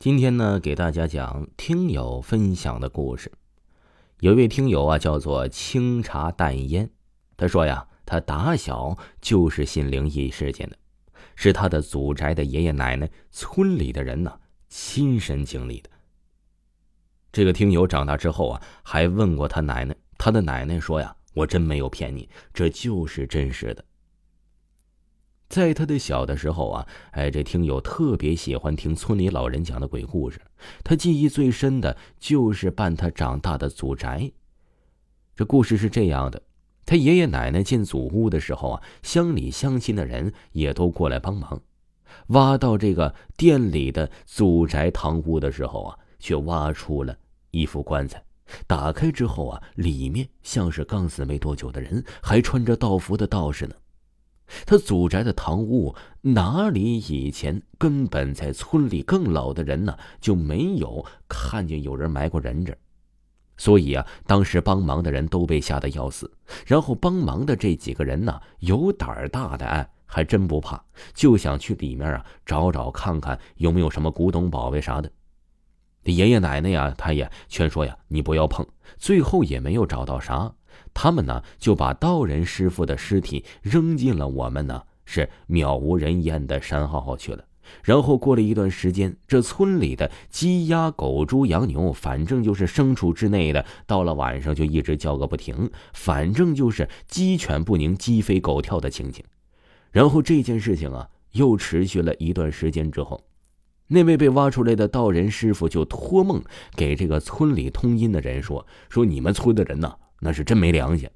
[0.00, 3.30] 今天呢，给大家讲听友分享的故事。
[4.20, 6.88] 有一位听友啊，叫做清茶淡烟，
[7.36, 10.78] 他说呀，他打小就是信灵异事件的，
[11.34, 14.40] 是他的祖宅的爷爷奶奶、村里的人呢
[14.70, 15.90] 亲身经历的。
[17.30, 23.84] 这个听友长大之后啊，还问过他奶奶，他的奶奶说呀，我真没有骗你，这就是真实的。
[25.50, 30.40] 在他的小的时候啊，哎，这听友特别喜欢听村里老人讲的鬼故事。
[30.84, 34.30] 他记忆最深的就是伴他长大的祖宅。
[35.34, 36.40] 这故事是这样的：
[36.86, 41.60] 他爷爷奶奶进祖屋的时候啊，乡里乡亲的人也都过来帮忙。
[42.28, 47.16] 挖到这个店里的祖宅堂屋的时候啊，却挖出了
[47.50, 48.22] 一副棺材。
[48.68, 53.74] 打开之后啊，里面像是刚死没多久的人，还穿着道服的道士呢。
[54.66, 62.76] 他祖宅的堂屋哪里以前根本在村里更老的人呢就没有看见有人埋过人这
[63.56, 66.30] 所以啊，当时帮忙的人都被吓得要死。
[66.66, 75.10] 然后帮忙的这几个人呢，有胆儿大的哎，还真不怕，就想去里面啊找找看看有没有什么古董宝贝啥的。
[76.04, 78.66] 爷爷奶奶呀，他也劝说呀，你不要碰。
[78.96, 80.52] 最后也没有找到啥。
[80.92, 87.44] 他们呢就把道人师傅的尸体扔进了我们呢是渺无人烟的山浩浩去了。
[87.84, 99.22] 然后过了一段时间，这村里的鸡鸭狗猪羊牛，反正就是牲畜之内的，到了晚上就一直叫个不停，反正就是鸡犬不宁、鸡飞狗跳的情景。
[99.92, 103.22] 然后这件事情啊又持续了一段时间之后，
[103.92, 106.42] 那位被挖出来的道人师傅就托梦
[106.76, 111.08] 给这个村里通阴的人说：“说你们村的人呐。”那是真没良心，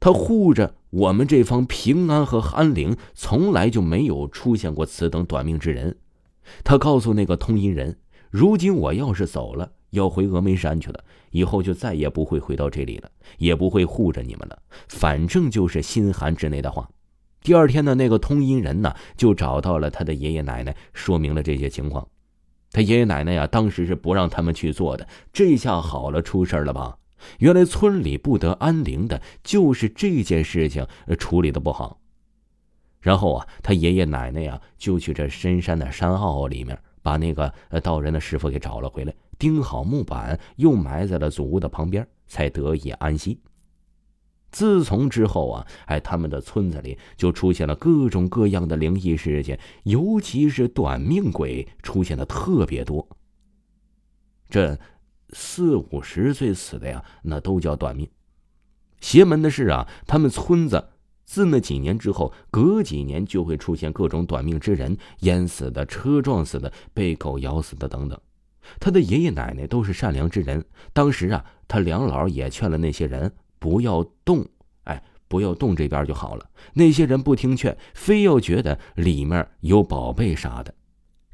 [0.00, 5.98] 他护着我们这方平安和安宁，从来就没有出现过此等短命之人。
[6.64, 7.98] 他告诉那个通阴人
[8.30, 14.58] ：“如今我要是走了，要回峨眉山去了，以后就再也不会回到这里了，也不会护着你们了。
[14.88, 16.88] 反正就是心寒之类的话。”
[17.42, 22.06] 第二天呢，那个通阴人呢，就找到了他的爷爷奶奶，说明了这些情况。
[22.70, 25.08] 他爷爷奶奶呀，当时是不让他们去做的。
[25.32, 26.96] 这下好了，出事了吧？
[27.38, 30.86] 原来村里不得安宁的，就是这件事情
[31.18, 32.00] 处理的不好。
[33.00, 37.52] 然后啊，他爷爷奶奶呀，就去这深山的山坳里面，把那个
[37.82, 43.40] 道人的师傅给找了回来，钉好木板，又埋在了祖屋的旁边，才得以安息。
[44.60, 53.08] 自从之后啊，哎，他们的村子里就出现了各种各样的灵异事件，尤其是短命鬼出现的特别多。
[54.50, 54.78] 这。
[55.32, 58.10] 四五十岁死的呀，那都叫短命。
[59.00, 60.88] 邪门的是啊，他们村子
[61.24, 68.20] 自那几年之后，隔几年就会出现各种短命之人，淹死的、车撞死的、被狗咬死的等等。
[68.80, 74.44] 他的爷爷奶奶都是善良之人，当时啊，他两老也劝了那些人不要动，
[74.84, 76.50] 哎，不要动这边就好了。
[76.74, 80.74] 那些人不听劝，非要觉得里面有宝贝啥的。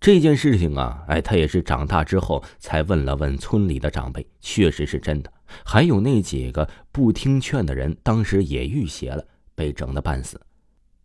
[0.00, 5.30] 这件事情啊，哎，他也是长大之后才问了问村里的长辈，确实是真的。
[5.64, 10.40] 还有那几个不听劝的人，当时也遇邪了，被整的半死。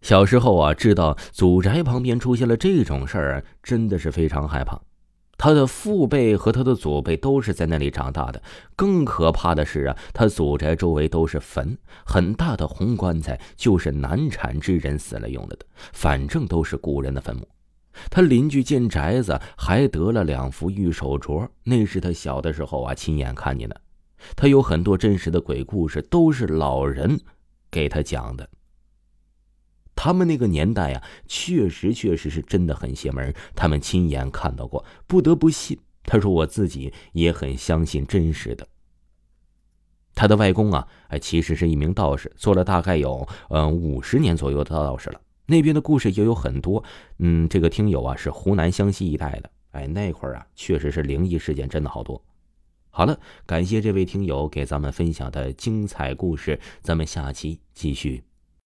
[0.02, 4.80] 小时候啊，知道祖宅旁边出现了这种事儿，真的是非常害怕。
[5.38, 8.42] 他的父辈和他的祖辈都是在那里长大的。
[8.76, 15.58] 更可怕的是啊，他祖宅周围都是坟，很大的红棺材就是难产之人死了用的，
[15.94, 17.48] 反正都是古人的坟墓。
[18.10, 23.82] 他邻居建宅子还得了两副玉手镯，那是他小的时候啊亲眼看见的。
[24.36, 27.20] 他有很多真实的鬼故事，都是老人
[27.70, 28.48] 给他讲的。
[29.98, 35.78] 他们那个年代呀，确实确实是真的很邪门，他们亲眼看到过，不得不信。
[36.04, 38.66] 他说我自己也很相信真实的。
[40.14, 45.20] 他的外公啊，哎，其实是一名道士，做了大概有嗯五十年左右的道士了。
[45.48, 46.84] 那边的故事也有很多，
[47.18, 52.24] 嗯，这个听友啊是湖南湘西一带的，哎，那块儿啊确实是灵异事件真的好多。
[52.90, 58.24] 好了，感谢这位听友给咱们分享的精彩故事，咱们下期继续。